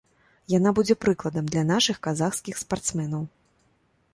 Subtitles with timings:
[0.53, 3.23] Яна будзе прыкладам для нашых казахскіх спартсменаў.